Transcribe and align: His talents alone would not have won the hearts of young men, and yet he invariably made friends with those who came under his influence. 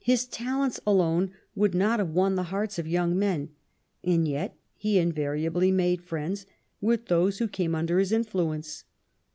His 0.00 0.26
talents 0.26 0.80
alone 0.86 1.32
would 1.54 1.74
not 1.74 1.98
have 1.98 2.10
won 2.10 2.34
the 2.34 2.42
hearts 2.52 2.78
of 2.78 2.86
young 2.86 3.18
men, 3.18 3.52
and 4.04 4.28
yet 4.28 4.54
he 4.74 4.98
invariably 4.98 5.72
made 5.72 6.02
friends 6.04 6.44
with 6.82 7.06
those 7.06 7.38
who 7.38 7.48
came 7.48 7.74
under 7.74 7.98
his 7.98 8.12
influence. 8.12 8.84